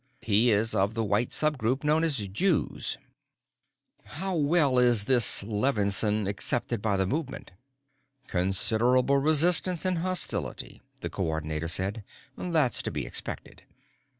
[0.23, 2.97] He is of the white sub group known as Jews."
[4.03, 7.51] "How well is this Levinsohn accepted by the movement?"
[8.25, 12.03] "Considerable resistance and hostility," the Coordinator said.
[12.35, 13.61] "That's to be expected.